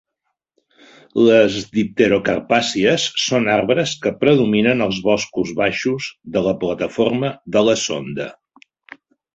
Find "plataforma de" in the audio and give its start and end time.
6.67-7.67